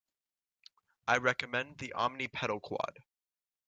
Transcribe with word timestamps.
I 1.07 1.17
recommend 1.17 1.77
the 1.77 1.93
Omni 1.93 2.27
pedal 2.27 2.59
Quad. 2.59 3.03